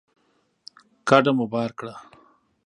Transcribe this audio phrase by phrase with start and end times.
[1.07, 1.95] کډه مو بار کړه